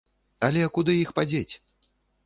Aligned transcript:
Але 0.47 0.63
куды 0.79 0.97
іх 1.03 1.13
падзець? 1.21 1.49